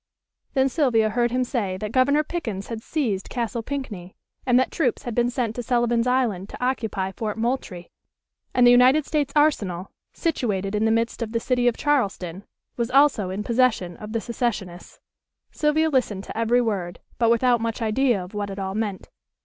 [0.55, 4.15] Then Sylvia heard him say that Governor Pickens had seized Castle Pinckney,
[4.47, 7.91] and that troops had been sent to Sullivan's Island to occupy Fort Moultrie,
[8.51, 12.45] and the United States Arsenal, situated in the midst of the city of Charleston,
[12.77, 14.99] was also in possession of the secessionists.
[15.51, 19.07] Sylvia listened to every word, but without much idea of what it all meant.